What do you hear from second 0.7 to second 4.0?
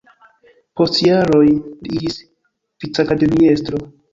Post jaroj li iĝis vicakademiestro.